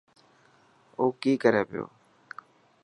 [0.97, 1.85] او ڪي ڪري پيو.